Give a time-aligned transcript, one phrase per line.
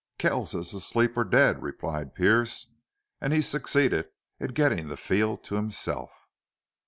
[0.17, 2.71] "Kells is asleep or dead," replied Pearce,
[3.21, 6.25] and he succeeded in getting the field to himself.